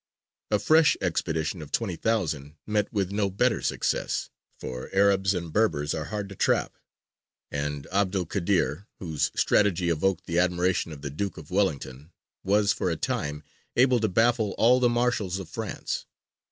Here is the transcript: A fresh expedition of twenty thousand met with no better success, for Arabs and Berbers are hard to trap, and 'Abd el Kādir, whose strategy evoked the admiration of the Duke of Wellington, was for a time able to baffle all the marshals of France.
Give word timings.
A 0.49 0.57
fresh 0.57 0.97
expedition 0.99 1.61
of 1.61 1.71
twenty 1.71 1.95
thousand 1.95 2.55
met 2.65 2.91
with 2.91 3.11
no 3.11 3.29
better 3.29 3.61
success, 3.61 4.31
for 4.59 4.89
Arabs 4.93 5.35
and 5.35 5.53
Berbers 5.53 5.93
are 5.93 6.05
hard 6.05 6.27
to 6.29 6.35
trap, 6.35 6.75
and 7.51 7.85
'Abd 7.91 8.15
el 8.15 8.25
Kādir, 8.25 8.87
whose 8.97 9.29
strategy 9.35 9.89
evoked 9.89 10.25
the 10.25 10.39
admiration 10.39 10.91
of 10.91 11.03
the 11.03 11.11
Duke 11.11 11.37
of 11.37 11.51
Wellington, 11.51 12.11
was 12.43 12.73
for 12.73 12.89
a 12.89 12.95
time 12.95 13.43
able 13.75 13.99
to 13.99 14.09
baffle 14.09 14.55
all 14.57 14.79
the 14.79 14.89
marshals 14.89 15.37
of 15.37 15.49
France. 15.49 16.07